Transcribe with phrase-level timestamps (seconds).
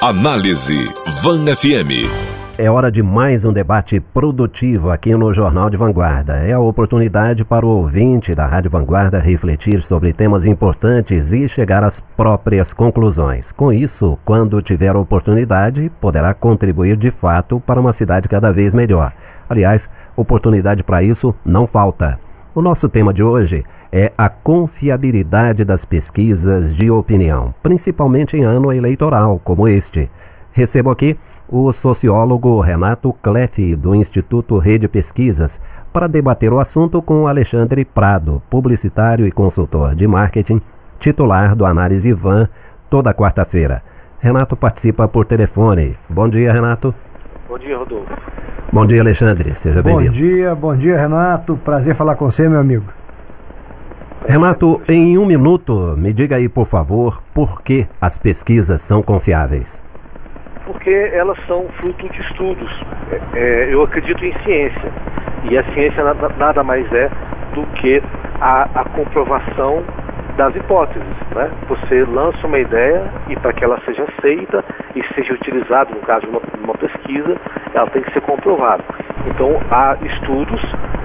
[0.00, 0.84] Análise
[1.22, 2.06] Van FM.
[2.56, 6.34] É hora de mais um debate produtivo aqui no Jornal de Vanguarda.
[6.34, 11.82] É a oportunidade para o ouvinte da Rádio Vanguarda refletir sobre temas importantes e chegar
[11.82, 13.50] às próprias conclusões.
[13.50, 19.12] Com isso, quando tiver oportunidade, poderá contribuir de fato para uma cidade cada vez melhor.
[19.50, 22.20] Aliás, oportunidade para isso não falta.
[22.54, 23.77] O nosso tema de hoje é
[24.16, 30.10] a confiabilidade das pesquisas de opinião, principalmente em ano eleitoral como este.
[30.52, 31.16] Recebo aqui
[31.48, 35.60] o sociólogo Renato Cleff, do Instituto Rede Pesquisas,
[35.92, 40.60] para debater o assunto com Alexandre Prado, publicitário e consultor de marketing,
[40.98, 42.48] titular do Análise Van,
[42.90, 43.82] toda quarta-feira.
[44.20, 45.96] Renato participa por telefone.
[46.08, 46.94] Bom dia, Renato.
[47.48, 48.12] Bom dia, Rodolfo.
[48.70, 49.54] Bom dia, Alexandre.
[49.54, 50.10] Seja bem-vindo.
[50.10, 51.56] Bom dia, bom dia, Renato.
[51.64, 52.84] Prazer falar com você, meu amigo.
[54.26, 59.82] Renato, em um minuto, me diga aí, por favor, por que as pesquisas são confiáveis?
[60.66, 62.70] Porque elas são fruto de estudos.
[63.10, 64.92] É, é, eu acredito em ciência.
[65.50, 67.08] E a ciência nada, nada mais é
[67.54, 68.02] do que
[68.40, 69.82] a, a comprovação
[70.36, 71.16] das hipóteses.
[71.34, 71.50] Né?
[71.68, 76.26] Você lança uma ideia e para que ela seja aceita e seja utilizada, no caso
[76.26, 77.36] de uma, uma pesquisa,
[77.72, 78.82] ela tem que ser comprovada.
[79.26, 80.60] Então há estudos,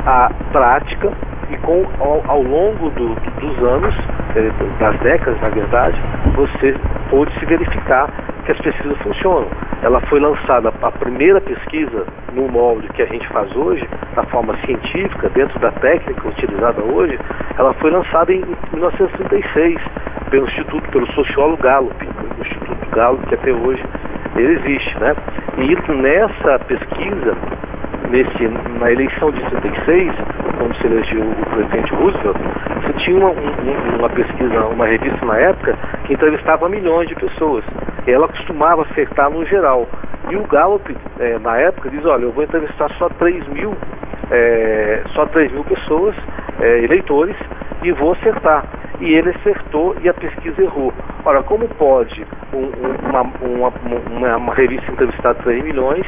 [0.06, 1.12] há prática
[1.54, 3.96] e com, ao, ao longo do, dos anos,
[4.36, 5.98] eh, das décadas na verdade,
[6.34, 6.76] você
[7.10, 8.10] pôde se verificar
[8.46, 9.48] que as pesquisas funcionam.
[9.82, 14.56] Ela foi lançada, a primeira pesquisa no molde que a gente faz hoje, da forma
[14.66, 17.20] científica, dentro da técnica utilizada hoje,
[17.58, 19.80] ela foi lançada em 1936
[20.30, 23.84] pelo Instituto, pelo sociólogo Gallup, o Instituto Gallup que até hoje
[24.36, 25.16] ele existe, né?
[25.58, 27.38] E nessa pesquisa,
[28.10, 28.48] nesse,
[28.80, 30.14] na eleição de 36,
[30.64, 32.38] quando se elegeu o presidente Roosevelt,
[32.82, 35.76] você tinha uma, um, uma pesquisa, uma revista na época,
[36.06, 37.66] que entrevistava milhões de pessoas.
[38.08, 39.86] Ela costumava acertar no geral.
[40.30, 43.76] E o Gallup, é, na época, diz, olha, eu vou entrevistar só 3 mil,
[44.32, 46.16] é, só 3 mil pessoas,
[46.62, 47.36] é, eleitores,
[47.84, 48.64] e vou acertar.
[49.02, 50.94] E ele acertou e a pesquisa errou.
[51.26, 52.70] Ora, como pode um,
[53.10, 53.74] uma, uma,
[54.10, 56.06] uma, uma, revista entrevistar 3 milhões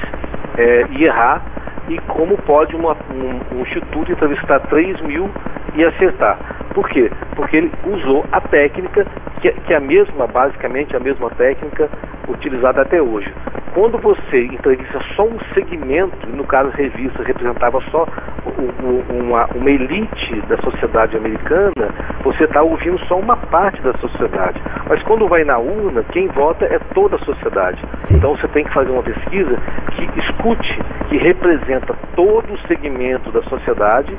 [0.58, 1.42] é, e errar?
[1.90, 5.30] E como pode uma, um, um instituto entrevistar 3 mil
[5.76, 6.38] e acertar?
[6.74, 7.12] Por quê?
[7.36, 9.06] Porque ele usou a técnica,
[9.40, 11.90] que, que é a mesma, basicamente a mesma técnica
[12.28, 13.32] utilizada até hoje.
[13.76, 18.08] Quando você entrevista só um segmento, no caso a revista representava só
[19.10, 21.90] uma, uma elite da sociedade americana,
[22.24, 24.62] você está ouvindo só uma parte da sociedade.
[24.88, 27.84] Mas quando vai na urna, quem vota é toda a sociedade.
[28.00, 28.16] Sim.
[28.16, 29.58] Então você tem que fazer uma pesquisa
[29.92, 34.16] que escute, que representa todo o segmento da sociedade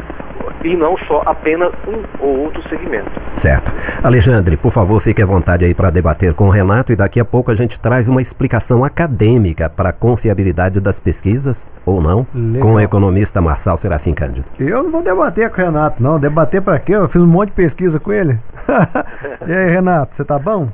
[0.64, 3.10] e não só apenas um ou outro segmento.
[3.34, 3.72] Certo.
[4.02, 7.24] Alexandre, por favor, fique à vontade aí para debater com o Renato e daqui a
[7.24, 12.62] pouco a gente traz uma explicação acadêmica para a confiabilidade das pesquisas, ou não, Legal.
[12.62, 14.46] com o economista Marçal Serafim Cândido.
[14.58, 16.18] Eu não vou debater com o Renato, não.
[16.18, 16.92] Debater para quê?
[16.92, 18.38] Eu fiz um monte de pesquisa com ele.
[19.46, 20.68] e aí, Renato, você tá bom?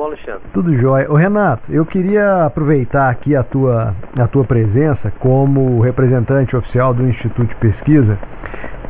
[0.00, 0.40] Bom, Alexandre?
[0.50, 1.12] Tudo jóia.
[1.12, 7.06] Ô Renato, eu queria aproveitar aqui a tua, a tua presença como representante oficial do
[7.06, 8.18] Instituto de Pesquisa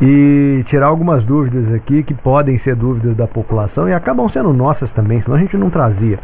[0.00, 4.93] e tirar algumas dúvidas aqui que podem ser dúvidas da população e acabam sendo nossas
[4.93, 6.20] também, senão a gente não trazia.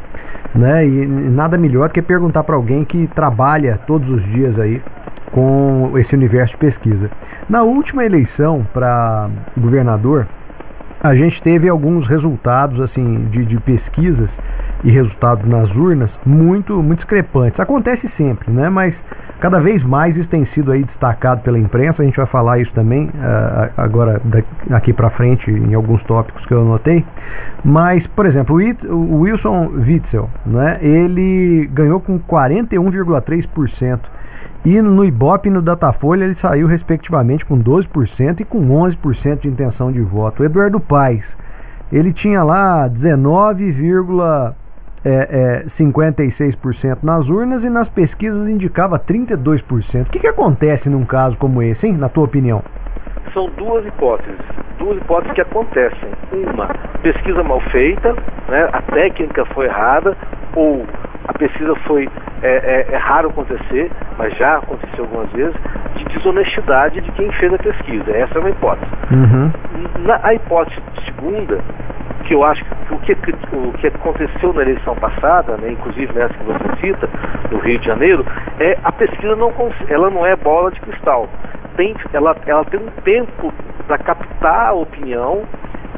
[0.54, 0.86] Né?
[0.86, 4.80] E nada melhor do que perguntar para alguém que trabalha todos os dias aí
[5.32, 7.10] com esse universo de pesquisa.
[7.48, 10.28] Na última eleição para governador,
[11.06, 14.40] a gente teve alguns resultados assim de, de, pesquisas
[14.84, 17.60] e resultados nas urnas muito muito discrepantes.
[17.60, 18.68] Acontece sempre, né?
[18.68, 19.04] Mas
[19.40, 22.02] cada vez mais isso tem sido aí destacado pela imprensa.
[22.02, 24.20] A gente vai falar isso também uh, agora
[24.66, 27.04] daqui para frente em alguns tópicos que eu anotei.
[27.64, 28.56] Mas, por exemplo,
[28.88, 30.78] o Wilson Witzel, né?
[30.80, 34.00] Ele ganhou com 41,3%
[34.66, 39.48] e no Ibope e no Datafolha ele saiu respectivamente com 12% e com 11% de
[39.48, 40.42] intenção de voto.
[40.42, 41.38] O Eduardo Paes,
[41.92, 44.54] ele tinha lá 19,56%
[45.04, 50.08] é, é, nas urnas e nas pesquisas indicava 32%.
[50.08, 52.60] O que, que acontece num caso como esse, hein, na tua opinião?
[53.32, 54.40] São duas hipóteses,
[54.80, 56.08] duas hipóteses que acontecem.
[56.32, 58.16] Uma, pesquisa mal feita,
[58.48, 60.16] né, a técnica foi errada,
[60.56, 60.84] ou
[61.26, 62.08] a pesquisa foi
[62.42, 65.54] é, é, é, raro acontecer, mas já aconteceu algumas vezes,
[65.96, 68.10] de desonestidade de quem fez a pesquisa.
[68.10, 68.90] Essa é uma hipótese.
[69.10, 69.50] Uhum.
[70.04, 71.60] Na, a hipótese segunda,
[72.24, 73.12] que eu acho que o que,
[73.52, 77.08] o que aconteceu na eleição passada, né, inclusive nessa que você cita,
[77.50, 78.24] no Rio de Janeiro,
[78.60, 79.52] é a pesquisa não,
[79.88, 81.28] ela não é bola de cristal.
[81.76, 83.52] Tem, ela, ela tem um tempo
[83.86, 85.42] para captar a opinião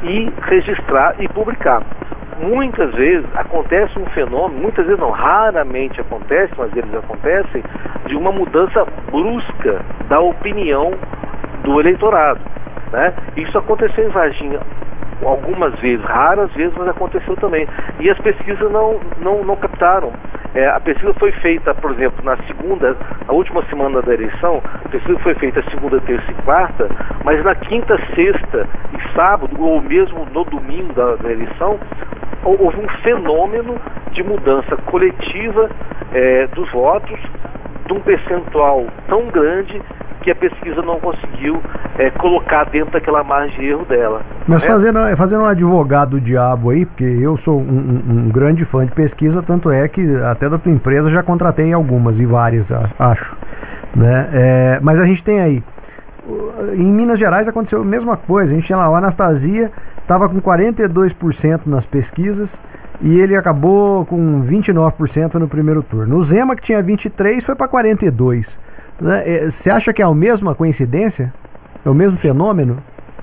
[0.02, 1.82] e registrar e publicar.
[2.40, 7.62] Muitas vezes acontece um fenômeno, muitas vezes não, raramente acontece, mas eles acontecem,
[8.06, 10.92] de uma mudança brusca da opinião
[11.62, 12.40] do eleitorado.
[12.92, 13.12] Né?
[13.36, 14.60] Isso aconteceu em Varginha
[15.24, 17.66] algumas vezes, raras vezes, mas aconteceu também.
[17.98, 20.12] E as pesquisas não, não, não captaram.
[20.54, 22.96] É, a pesquisa foi feita, por exemplo, na segunda,
[23.26, 26.88] a última semana da eleição, a pesquisa foi feita segunda, terça e quarta,
[27.22, 31.78] mas na quinta, sexta e sábado, ou mesmo no domingo da, da eleição,
[32.44, 33.76] houve um fenômeno
[34.12, 35.70] de mudança coletiva
[36.12, 37.18] é, dos votos,
[37.86, 39.80] de um percentual tão grande
[40.20, 41.62] que a pesquisa não conseguiu
[41.98, 44.20] é, colocar dentro daquela margem de erro dela.
[44.46, 44.70] Mas né?
[44.70, 48.84] fazendo, fazendo um advogado do diabo aí, porque eu sou um, um, um, grande fã
[48.84, 53.36] de pesquisa, tanto é que até da tua empresa já contratei algumas e várias, acho.
[53.94, 54.28] Né?
[54.32, 55.62] É, mas a gente tem aí.
[56.74, 58.52] Em Minas Gerais aconteceu a mesma coisa.
[58.52, 59.70] A gente tinha lá o Anastasia,
[60.08, 62.62] estava com 42% nas pesquisas
[63.02, 66.16] e ele acabou com 29% no primeiro turno.
[66.16, 68.58] O Zema, que tinha 23%, foi para 42%.
[68.98, 69.22] Né?
[69.26, 71.32] É, você acha que é a mesma coincidência?
[71.84, 72.78] É o mesmo fenômeno?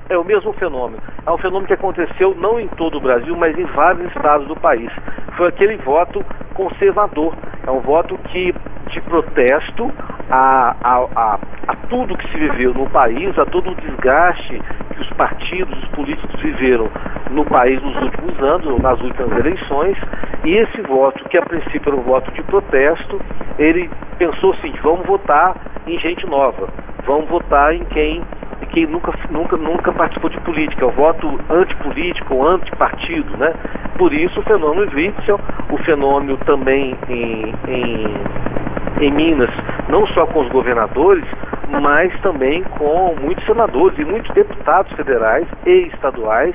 [0.07, 1.01] É o mesmo fenômeno.
[1.25, 4.55] É um fenômeno que aconteceu não em todo o Brasil, mas em vários estados do
[4.55, 4.91] país.
[5.35, 6.23] Foi aquele voto
[6.53, 7.33] conservador.
[7.65, 8.53] É um voto que
[8.87, 9.91] de protesto
[10.29, 14.61] a, a, a, a tudo que se viveu no país, a todo o desgaste
[14.93, 16.87] que os partidos, os políticos viveram
[17.31, 19.97] no país nos últimos anos, nas últimas eleições,
[20.43, 23.19] e esse voto, que a princípio era um voto de protesto,
[23.57, 25.55] ele pensou assim, vamos votar
[25.85, 26.69] em gente nova,
[27.05, 28.21] vamos votar em quem
[28.65, 33.53] quem nunca, nunca, nunca participou de política, é o voto antipolítico, antipartido, né?
[33.97, 35.39] Por isso o fenômeno Witzel,
[35.69, 38.13] o fenômeno também em, em,
[39.01, 39.49] em Minas,
[39.87, 41.25] não só com os governadores,
[41.81, 46.53] mas também com muitos senadores e muitos deputados federais e estaduais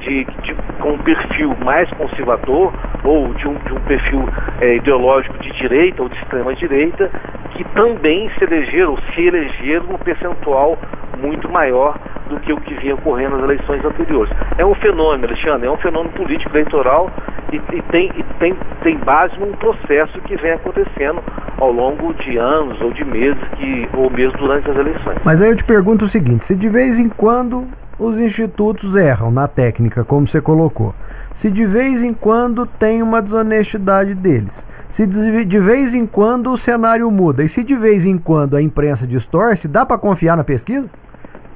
[0.00, 2.72] de, de, com um perfil mais conservador
[3.02, 4.28] ou de um, de um perfil
[4.60, 7.10] é, ideológico de direita ou de extrema direita,
[7.52, 10.78] que também se elegeram, se elegeram um percentual
[11.22, 11.96] muito maior
[12.28, 14.32] do que o que vinha ocorrendo nas eleições anteriores.
[14.58, 17.10] É um fenômeno, Alexandre, é um fenômeno político eleitoral
[17.52, 21.22] e, e, tem, e tem, tem base num processo que vem acontecendo
[21.58, 25.18] ao longo de anos ou de meses, que, ou mesmo durante as eleições.
[25.24, 27.66] Mas aí eu te pergunto o seguinte: se de vez em quando
[27.98, 30.94] os institutos erram na técnica, como você colocou,
[31.32, 36.56] se de vez em quando tem uma desonestidade deles, se de vez em quando o
[36.56, 40.44] cenário muda e se de vez em quando a imprensa distorce, dá para confiar na
[40.44, 40.90] pesquisa?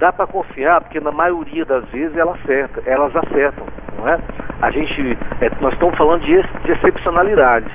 [0.01, 3.67] Dá para confiar, porque na maioria das vezes ela acerta, elas acertam,
[3.99, 4.19] não é?
[4.61, 7.71] A gente, é, nós estamos falando de, de excepcionalidades,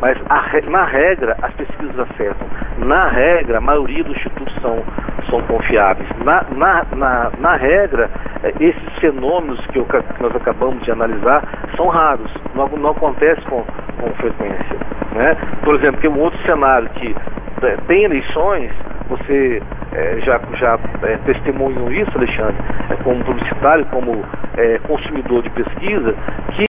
[0.00, 2.46] mas a, na regra as pesquisas acertam.
[2.78, 4.82] Na regra, a maioria dos institutos são,
[5.30, 6.08] são confiáveis.
[6.24, 8.10] Na, na, na, na regra,
[8.42, 11.42] é, esses fenômenos que, eu, que, nós acabamos de analisar
[11.76, 14.76] são raros, não, não acontece com, com frequência.
[15.12, 15.36] Né?
[15.62, 17.14] Por exemplo, tem um outro cenário que
[17.62, 18.70] é, tem eleições,
[19.08, 19.62] você
[19.92, 22.56] é, já, já é, testemunham isso, Alexandre,
[22.90, 24.24] é, como publicitário, como
[24.56, 26.14] é, consumidor de pesquisa,
[26.52, 26.68] que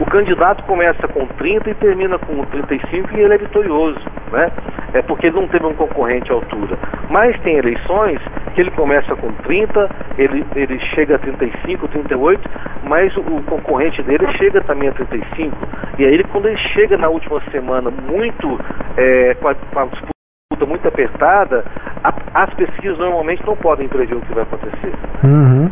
[0.00, 4.00] o candidato começa com 30 e termina com 35 e ele é vitorioso,
[4.30, 4.50] né?
[4.92, 6.78] É porque ele não teve um concorrente à altura.
[7.10, 8.20] Mas tem eleições
[8.54, 12.48] que ele começa com 30, ele, ele chega a 35, 38,
[12.84, 15.56] mas o, o concorrente dele chega também a 35.
[15.98, 18.60] E aí ele, quando ele chega na última semana muito
[18.96, 21.64] é, com, a, com a disputa muito apertada,
[22.02, 24.92] a, as pesquisas normalmente não podem prever o que vai acontecer.
[25.22, 25.70] Uhum.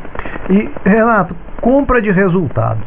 [0.51, 2.81] E, Renato, compra de resultado.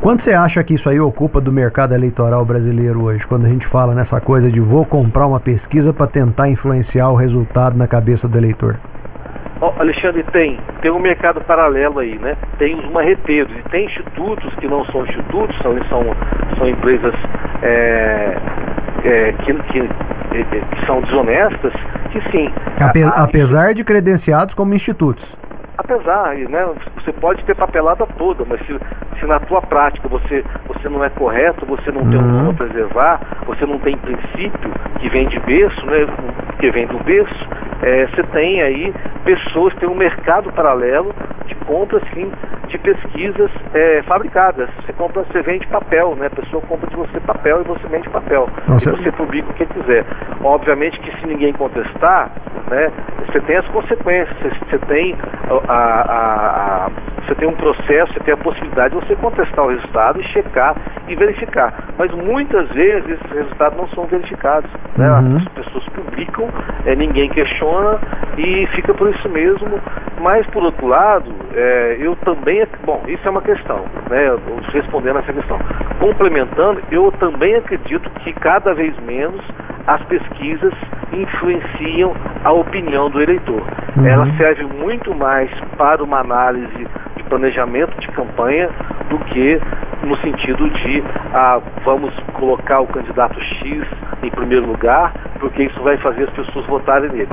[0.00, 3.66] Quanto você acha que isso aí ocupa do mercado eleitoral brasileiro hoje, quando a gente
[3.66, 8.28] fala nessa coisa de vou comprar uma pesquisa para tentar influenciar o resultado na cabeça
[8.28, 8.76] do eleitor?
[9.60, 10.58] Oh, Alexandre, tem.
[10.82, 12.36] Tem um mercado paralelo aí, né?
[12.58, 16.04] Tem os marreteiros e tem institutos que não são institutos, são, são,
[16.58, 17.14] são empresas
[17.62, 18.36] é,
[19.04, 19.88] é, que, que
[20.42, 21.72] que são desonestas,
[22.14, 22.52] que sim.
[22.80, 25.36] Ape, a, a, apesar de credenciados como institutos.
[25.76, 28.78] Apesar, né, você pode ter papelada toda, mas se,
[29.18, 32.10] se na tua prática você, você não é correto, você não uhum.
[32.10, 36.06] tem um nome a preservar, você não tem princípio que vem de berço, né,
[36.60, 37.48] que vem do berço,
[37.82, 38.94] é, você tem aí
[39.24, 41.12] pessoas, tem um mercado paralelo
[41.66, 42.30] compra sim
[42.68, 44.68] de pesquisas é, fabricadas.
[44.84, 46.26] Você compra, você vende papel, né?
[46.26, 48.48] A pessoa compra de você papel e você vende papel.
[48.68, 48.90] Nossa.
[48.90, 50.04] E você publica o que quiser.
[50.42, 52.30] Obviamente que se ninguém contestar,
[52.70, 52.90] né,
[53.26, 55.16] você tem as consequências, você, você tem
[55.68, 56.90] a, a, a
[57.26, 60.76] você tem um processo, você tem a possibilidade de você contestar o resultado e checar
[61.08, 61.72] e verificar.
[61.96, 64.70] Mas muitas vezes esses resultados não são verificados.
[64.96, 65.10] Né?
[65.10, 65.36] Uhum.
[65.38, 66.48] As pessoas publicam,
[66.84, 67.98] é, ninguém questiona
[68.36, 69.80] e fica por isso mesmo.
[70.20, 74.36] Mas por outro lado, é, eu também, bom, isso é uma questão, né?
[74.72, 75.58] Respondendo essa questão.
[75.98, 79.40] Complementando, eu também acredito que cada vez menos
[79.86, 80.72] as pesquisas
[81.12, 83.62] influenciam a opinião do eleitor.
[83.96, 84.06] Uhum.
[84.06, 88.68] Ela serve muito mais para uma análise de planejamento de campanha
[89.08, 89.60] do que
[90.02, 93.84] no sentido de ah, vamos colocar o candidato X
[94.22, 97.28] em primeiro lugar, porque isso vai fazer as pessoas votarem nele.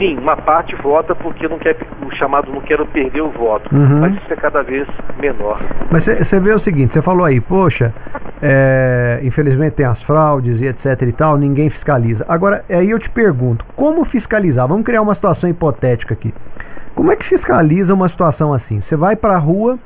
[0.00, 4.00] Sim, uma parte vota porque não quer o chamado não quero perder o voto, uhum.
[4.00, 4.88] mas isso é cada vez
[5.20, 5.60] menor.
[5.90, 7.92] Mas você vê o seguinte, você falou aí, poxa,
[8.40, 12.24] é, infelizmente tem as fraudes e etc e tal, ninguém fiscaliza.
[12.26, 14.66] Agora, aí eu te pergunto, como fiscalizar?
[14.66, 16.32] Vamos criar uma situação hipotética aqui.
[16.94, 18.80] Como é que fiscaliza uma situação assim?
[18.80, 19.78] Você vai para a rua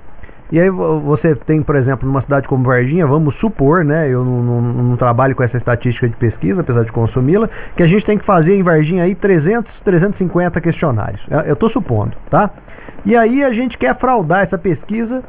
[0.52, 4.08] e aí você tem, por exemplo, numa cidade como Varginha, vamos supor, né?
[4.08, 7.86] Eu não, não, não trabalho com essa estatística de pesquisa, apesar de consumi-la, que a
[7.86, 11.26] gente tem que fazer em Varginha aí 300, 350 questionários.
[11.46, 12.50] Eu estou supondo, tá?
[13.04, 15.22] E aí a gente quer fraudar essa pesquisa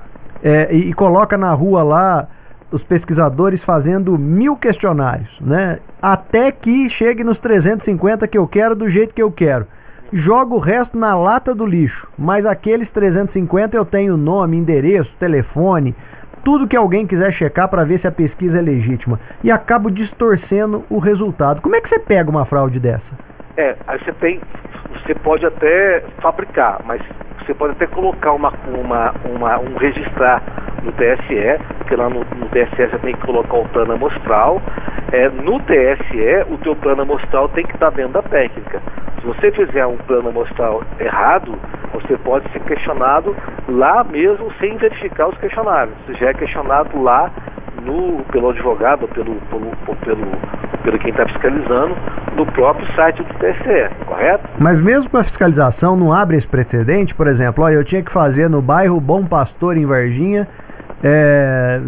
[0.43, 2.27] é, e, e coloca na rua lá
[2.69, 5.79] os pesquisadores fazendo mil questionários, né?
[6.01, 9.65] Até que chegue nos 350 que eu quero do jeito que eu quero
[10.12, 15.96] jogo o resto na lata do lixo, mas aqueles 350 eu tenho nome, endereço, telefone,
[16.44, 20.84] tudo que alguém quiser checar para ver se a pesquisa é legítima e acabo distorcendo
[20.90, 21.62] o resultado.
[21.62, 23.16] Como é que você pega uma fraude dessa?
[23.58, 24.42] É, aí você tem,
[24.92, 27.02] você pode até fabricar, mas
[27.40, 30.42] você pode até colocar uma, uma, uma um registrar
[30.84, 34.62] no TSE, porque lá no, no TSE você tem que colocar o plano amostral.
[35.12, 38.82] É, no TSE, o teu plano amostral tem que estar dentro da técnica.
[39.20, 41.58] Se você fizer um plano amostral errado,
[41.94, 43.36] você pode ser questionado
[43.70, 45.96] lá mesmo sem verificar os questionários.
[46.06, 47.32] Você já é questionado lá
[47.86, 50.27] no, pelo advogado, pelo, pelo, pelo,
[50.84, 51.96] pelo quem está fiscalizando,
[52.36, 54.44] no próprio site do TSE, correto?
[54.58, 58.12] Mas mesmo com a fiscalização não abre esse precedente, por exemplo, ó, eu tinha que
[58.12, 60.48] fazer no bairro Bom Pastor em Varginha
[61.04, 61.82] é,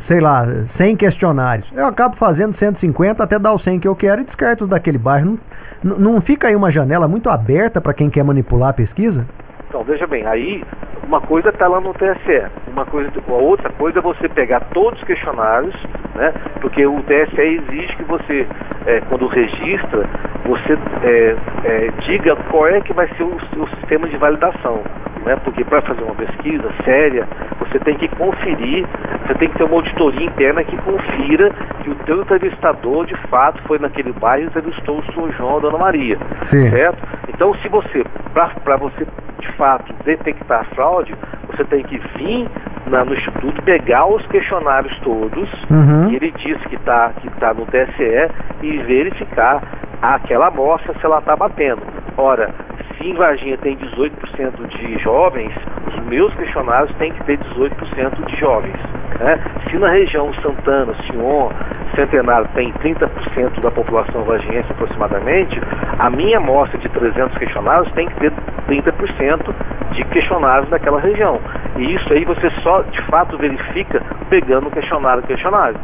[0.00, 1.72] sei lá, 100 questionários.
[1.74, 5.38] Eu acabo fazendo 150 até dar os 100 que eu quero e descarto daquele bairro.
[5.82, 9.26] Não, não fica aí uma janela muito aberta para quem quer manipular a pesquisa?
[9.70, 10.64] Então, veja bem, aí
[11.06, 14.98] uma coisa está lá no TSE, uma coisa, a outra coisa é você pegar todos
[14.98, 15.76] os questionários,
[16.16, 16.34] né?
[16.60, 18.48] Porque o TSE exige que você,
[18.84, 20.04] é, quando registra,
[20.44, 24.82] você é, é, diga qual é que vai ser o, o sistema de validação
[25.24, 25.36] né?
[25.42, 27.26] porque para fazer uma pesquisa séria,
[27.58, 28.86] você tem que conferir,
[29.26, 31.50] você tem que ter uma auditoria interna que confira
[31.82, 35.58] que o teu entrevistador de fato foi naquele bairro e entrevistou o senhor João ou
[35.58, 36.18] a Dona Maria.
[36.42, 36.70] Sim.
[36.70, 36.98] Certo?
[37.28, 39.06] Então se você, para você
[39.40, 41.14] de fato detectar fraude,
[41.46, 42.48] você tem que vir
[42.86, 46.08] na, no Instituto pegar os questionários todos, uhum.
[46.08, 48.30] que ele disse que está que tá no TSE,
[48.62, 49.62] e verificar
[50.00, 51.82] aquela amostra se ela está batendo.
[52.16, 52.50] Ora,
[52.96, 55.52] se em Varginha tem 18% de jovens,
[55.86, 58.76] os meus questionários têm que ter 18% de jovens.
[59.18, 59.38] Né?
[59.68, 61.50] Se na região Santana, Sion,
[61.94, 65.60] Centenário tem 30% da população varginhense aproximadamente,
[65.98, 68.32] a minha amostra de 300 questionários tem que ter
[68.68, 69.54] 30%
[69.92, 71.40] de questionários daquela região.
[71.76, 75.76] E isso aí você só de fato verifica pegando questionário questionário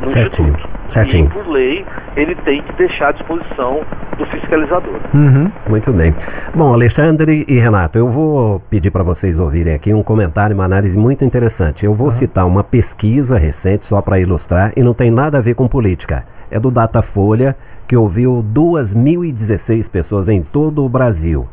[0.00, 0.48] no Certinho.
[0.48, 0.76] Instituto.
[0.88, 1.26] Certinho.
[1.26, 1.84] E por lei
[2.16, 3.82] ele tem que deixar à disposição
[4.16, 4.98] do fiscalizador.
[5.14, 5.50] Uhum.
[5.68, 6.14] Muito bem.
[6.54, 10.98] Bom, Alexandre e Renato, eu vou pedir para vocês ouvirem aqui um comentário, uma análise
[10.98, 11.84] muito interessante.
[11.84, 12.10] Eu vou uhum.
[12.10, 16.24] citar uma pesquisa recente só para ilustrar e não tem nada a ver com política.
[16.50, 17.56] É do Datafolha,
[17.86, 21.46] que ouviu 2.016 pessoas em todo o Brasil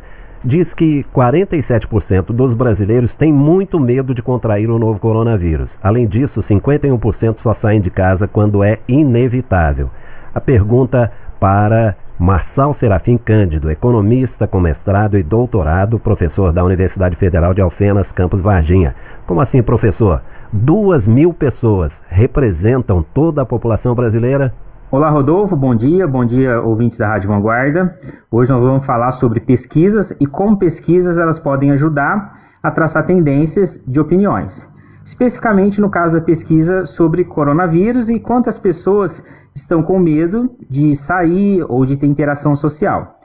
[0.46, 5.80] diz que 47% dos brasileiros têm muito medo de contrair o novo coronavírus.
[5.82, 9.90] Além disso, 51% só saem de casa quando é inevitável.
[10.36, 11.12] A pergunta
[11.44, 18.14] para Marçal Serafim Cândido, economista com mestrado e doutorado, professor da Universidade Federal de Alfenas,
[18.14, 18.96] Campos Varginha.
[19.28, 20.22] Como assim, professor?
[20.54, 24.54] Duas mil pessoas representam toda a população brasileira?
[24.90, 27.94] Olá, Rodolfo, bom dia, bom dia, ouvintes da Rádio Vanguarda.
[28.32, 32.32] Hoje nós vamos falar sobre pesquisas e como pesquisas elas podem ajudar
[32.64, 34.73] a traçar tendências de opiniões.
[35.04, 41.64] Especificamente no caso da pesquisa sobre coronavírus e quantas pessoas estão com medo de sair
[41.68, 43.18] ou de ter interação social.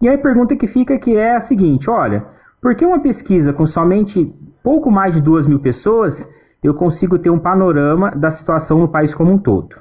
[0.00, 2.24] E aí a pergunta que fica que é a seguinte: olha,
[2.60, 7.30] por que uma pesquisa com somente pouco mais de duas mil pessoas eu consigo ter
[7.30, 9.76] um panorama da situação no país como um todo?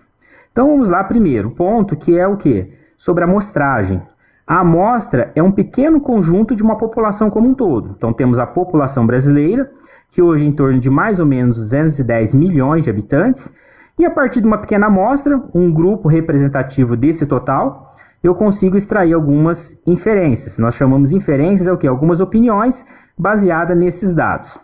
[0.51, 2.69] Então vamos lá primeiro, ponto que é o que?
[2.97, 4.01] Sobre a amostragem.
[4.45, 7.93] A amostra é um pequeno conjunto de uma população como um todo.
[7.95, 9.71] Então temos a população brasileira,
[10.13, 13.57] que hoje é em torno de mais ou menos 210 milhões de habitantes,
[13.97, 17.91] e a partir de uma pequena amostra, um grupo representativo desse total,
[18.23, 20.59] eu consigo extrair algumas inferências.
[20.59, 21.87] Nós chamamos inferências é o que?
[21.87, 24.59] Algumas opiniões baseadas nesses dados.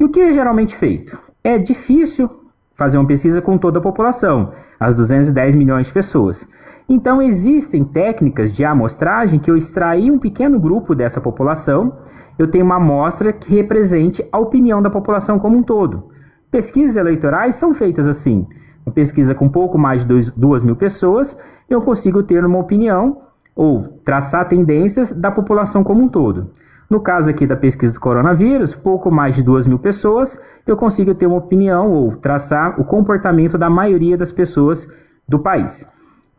[0.00, 1.18] E o que é geralmente feito?
[1.44, 2.28] É difícil
[2.74, 6.48] fazer uma pesquisa com toda a população, as 210 milhões de pessoas.
[6.88, 11.98] Então existem técnicas de amostragem que eu extraí um pequeno grupo dessa população,
[12.38, 16.10] eu tenho uma amostra que represente a opinião da população como um todo.
[16.50, 18.46] Pesquisas eleitorais são feitas assim.
[18.84, 23.22] Uma pesquisa com pouco mais de 2 mil pessoas, eu consigo ter uma opinião
[23.54, 26.50] ou traçar tendências da população como um todo.
[26.88, 31.14] No caso aqui da pesquisa do coronavírus, pouco mais de 2 mil pessoas, eu consigo
[31.14, 34.96] ter uma opinião ou traçar o comportamento da maioria das pessoas
[35.28, 35.96] do país.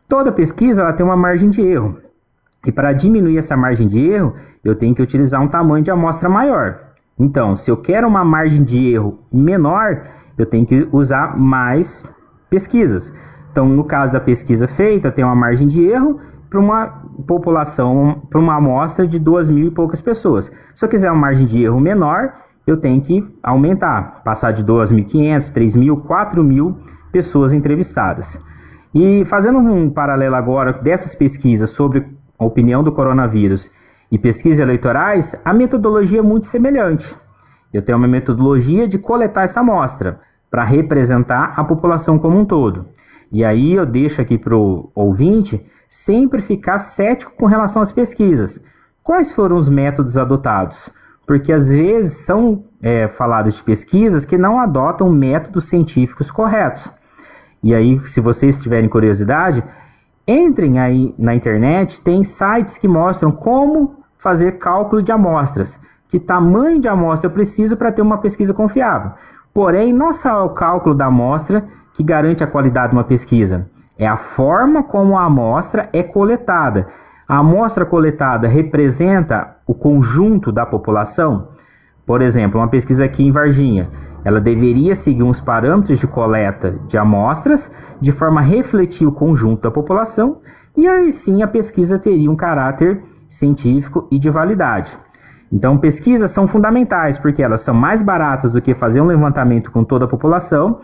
[0.07, 1.97] Toda pesquisa ela tem uma margem de erro.
[2.65, 4.33] E para diminuir essa margem de erro,
[4.63, 6.79] eu tenho que utilizar um tamanho de amostra maior.
[7.19, 10.03] Então, se eu quero uma margem de erro menor,
[10.37, 12.15] eu tenho que usar mais
[12.49, 13.17] pesquisas.
[13.51, 18.39] Então, no caso da pesquisa feita, tem uma margem de erro para uma população, para
[18.39, 20.51] uma amostra de duas mil e poucas pessoas.
[20.75, 22.33] Se eu quiser uma margem de erro menor,
[22.65, 26.75] eu tenho que aumentar, passar de 2.500, 3.000, 4.000
[27.11, 28.43] pessoas entrevistadas.
[28.93, 33.71] E fazendo um paralelo agora dessas pesquisas sobre a opinião do coronavírus
[34.11, 37.15] e pesquisas eleitorais, a metodologia é muito semelhante.
[37.73, 42.85] Eu tenho uma metodologia de coletar essa amostra para representar a população como um todo.
[43.31, 48.65] E aí eu deixo aqui para o ouvinte sempre ficar cético com relação às pesquisas.
[49.03, 50.89] Quais foram os métodos adotados?
[51.25, 56.91] Porque às vezes são é, faladas de pesquisas que não adotam métodos científicos corretos.
[57.61, 59.63] E aí, se vocês tiverem curiosidade,
[60.27, 66.79] entrem aí na internet, tem sites que mostram como fazer cálculo de amostras, que tamanho
[66.79, 69.11] de amostra eu preciso para ter uma pesquisa confiável.
[69.53, 73.69] Porém, não só é o cálculo da amostra que garante a qualidade de uma pesquisa,
[73.97, 76.85] é a forma como a amostra é coletada.
[77.27, 81.49] A amostra coletada representa o conjunto da população.
[82.07, 83.91] Por exemplo, uma pesquisa aqui em Varginha,
[84.23, 89.63] ela deveria seguir uns parâmetros de coleta de amostras de forma a refletir o conjunto
[89.63, 90.39] da população
[90.75, 94.97] e aí sim a pesquisa teria um caráter científico e de validade.
[95.51, 99.83] Então, pesquisas são fundamentais porque elas são mais baratas do que fazer um levantamento com
[99.83, 100.79] toda a população,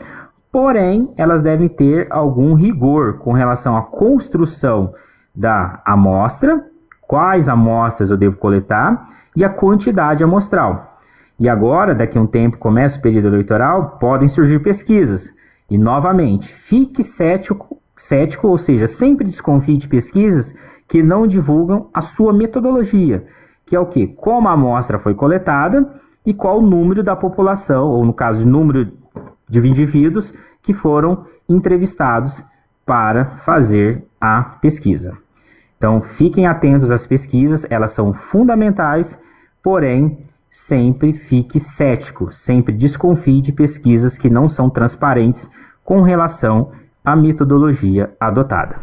[0.52, 4.92] porém, elas devem ter algum rigor com relação à construção
[5.34, 6.66] da amostra,
[7.08, 9.04] quais amostras eu devo coletar
[9.38, 10.93] e a quantidade amostral.
[11.40, 15.36] E agora, daqui a um tempo, começa o período eleitoral, podem surgir pesquisas.
[15.70, 22.02] E novamente, fique cético, cético, ou seja, sempre desconfie de pesquisas que não divulgam a
[22.02, 23.26] sua metodologia
[23.66, 24.08] que é o que?
[24.08, 25.94] Como a amostra foi coletada
[26.26, 28.92] e qual o número da população, ou no caso, número
[29.50, 32.46] de indivíduos que foram entrevistados
[32.86, 35.18] para fazer a pesquisa.
[35.78, 39.22] Então, fiquem atentos às pesquisas, elas são fundamentais,
[39.62, 40.18] porém,
[40.54, 46.70] sempre fique cético, sempre desconfie de pesquisas que não são transparentes com relação
[47.04, 48.76] à metodologia adotada.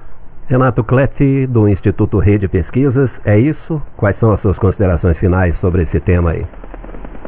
[0.48, 3.80] Renato Clete, do Instituto Rede Pesquisas, é isso?
[3.96, 6.44] Quais são as suas considerações finais sobre esse tema aí?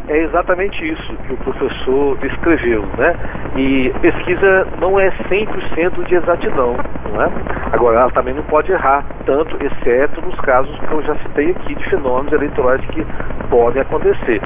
[0.09, 3.15] É exatamente isso que o professor descreveu, né?
[3.57, 6.77] E pesquisa não é 100% de exatidão,
[7.13, 7.31] não é?
[7.73, 11.75] Agora, ela também não pode errar tanto, exceto nos casos que eu já citei aqui
[11.77, 13.07] de fenômenos eleitorais que
[13.49, 14.41] podem acontecer.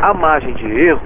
[0.00, 1.02] A margem de erro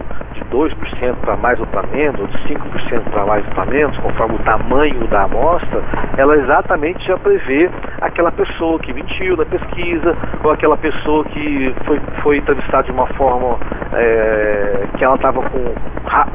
[0.46, 4.36] 2% para mais ou para menos, ou de 5% para mais ou para menos, conforme
[4.36, 5.80] o tamanho da amostra,
[6.16, 12.00] ela exatamente já prevê aquela pessoa que mentiu na pesquisa, ou aquela pessoa que foi,
[12.22, 13.58] foi entrevistada de uma forma
[13.92, 15.58] é, que ela estava com,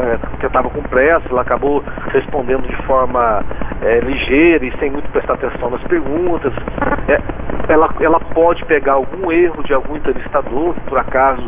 [0.04, 3.43] é, que estava com pressa, ela acabou respondendo de forma
[3.82, 6.54] é, ligeira e sem muito prestar atenção nas perguntas.
[7.08, 7.19] É,
[7.67, 11.43] ela, ela pode pegar algum erro de algum entrevistador, por acaso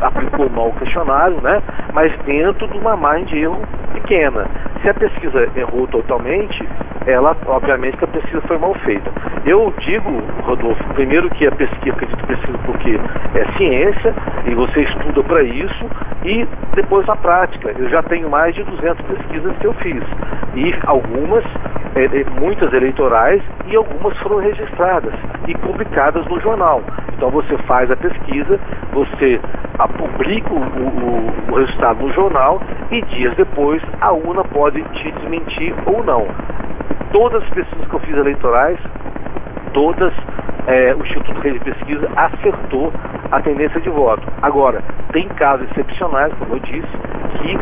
[0.00, 1.62] aplicou mal o questionário, né?
[1.92, 3.60] mas dentro de uma margem de erro
[3.92, 4.46] pequena.
[4.82, 6.66] Se a pesquisa errou totalmente,
[7.06, 9.10] ela, obviamente, que a pesquisa foi mal feita.
[9.44, 12.98] Eu digo, Rodolfo, primeiro que a pesquisa, acredito pesquisa porque
[13.34, 14.12] é ciência
[14.44, 15.86] e você estuda para isso,
[16.24, 17.72] e depois a prática.
[17.78, 20.02] Eu já tenho mais de 200 pesquisas que eu fiz,
[20.54, 21.44] e algumas,
[21.94, 25.12] é, é, muitas eleitorais, e algumas foram registradas
[25.46, 26.82] e publicadas no jornal.
[27.16, 28.58] Então você faz a pesquisa,
[28.92, 29.40] você
[29.78, 35.10] a, publica o, o, o resultado no jornal e dias depois a urna pode te
[35.12, 36.26] desmentir ou não.
[37.16, 38.78] Todas as pesquisas que eu fiz eleitorais,
[39.72, 40.12] todas
[40.66, 42.92] é, o Instituto Rede de Pesquisa acertou
[43.32, 44.22] a tendência de voto.
[44.42, 46.86] Agora, tem casos excepcionais, como eu disse,
[47.40, 47.58] que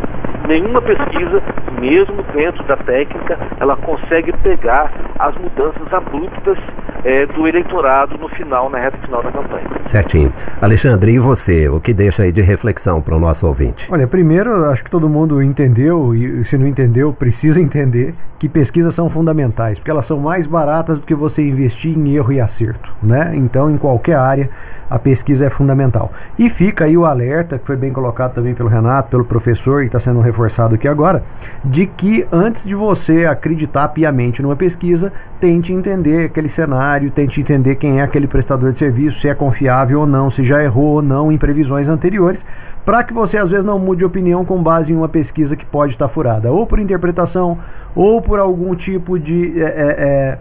[0.49, 1.40] nenhuma pesquisa,
[1.81, 4.90] mesmo dentro da técnica, ela consegue pegar
[5.21, 6.59] as mudanças abruptas
[7.05, 9.64] é, do eleitorado no final, na reta final da campanha.
[9.83, 10.33] Certinho.
[10.61, 11.69] Alexandre, e você?
[11.69, 13.93] O que deixa aí de reflexão para o nosso ouvinte?
[13.93, 18.95] Olha, primeiro, acho que todo mundo entendeu, e se não entendeu, precisa entender que pesquisas
[18.95, 22.93] são fundamentais, porque elas são mais baratas do que você investir em erro e acerto,
[23.03, 23.33] né?
[23.35, 24.51] Então, em qualquer área,
[24.90, 26.12] a pesquisa é fundamental.
[26.38, 29.87] E fica aí o alerta, que foi bem colocado também pelo Renato, pelo professor, e
[29.87, 31.23] está sendo reforçado aqui agora,
[31.64, 36.49] de que antes de você acreditar piamente numa pesquisa, tente entender aquele
[36.95, 40.45] cenário, tente entender quem é aquele prestador de serviço, se é confiável ou não, se
[40.45, 42.45] já errou ou não em previsões anteriores,
[42.85, 45.65] para que você às vezes não mude de opinião com base em uma pesquisa que
[45.65, 47.59] pode estar furada, ou por interpretação,
[47.95, 49.61] ou por algum tipo de.
[49.61, 50.39] É, é,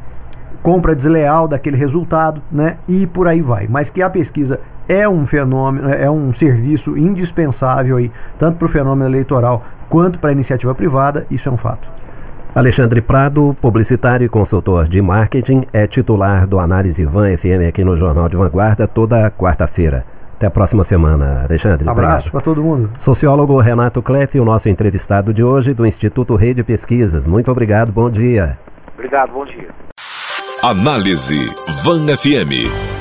[0.62, 2.78] compra desleal daquele resultado, né?
[2.88, 3.68] E por aí vai.
[3.68, 8.70] Mas que a pesquisa é um fenômeno, é um serviço indispensável aí, tanto para o
[8.70, 12.03] fenômeno eleitoral quanto para a iniciativa privada, isso é um fato.
[12.56, 17.96] Alexandre Prado, publicitário e consultor de marketing, é titular do Análise Van FM aqui no
[17.96, 20.06] Jornal de Vanguarda toda quarta-feira.
[20.36, 21.90] Até a próxima semana, Alexandre.
[21.90, 22.92] Abraço para todo mundo.
[23.00, 27.26] Sociólogo Renato Kleff, o nosso entrevistado de hoje do Instituto Rede Pesquisas.
[27.26, 28.60] Muito obrigado, bom dia.
[28.94, 29.70] Obrigado, bom dia.
[30.62, 31.48] Análise
[31.84, 32.93] Van FM.